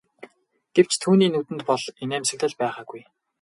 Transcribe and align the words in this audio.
Гэвч 0.75 0.91
түүний 1.01 1.29
нүдэнд 1.31 1.61
бол 1.69 1.83
инээмсэглэл 2.03 2.55
байгаагүй. 2.61 3.01